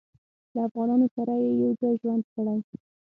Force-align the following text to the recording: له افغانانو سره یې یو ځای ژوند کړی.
له 0.53 0.59
افغانانو 0.67 1.07
سره 1.15 1.33
یې 1.43 1.51
یو 1.61 1.71
ځای 1.81 1.93
ژوند 2.01 2.23
کړی. 2.33 2.57